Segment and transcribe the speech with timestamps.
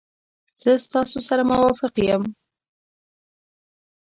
[0.61, 2.23] زه ستاسو سره موافق یم.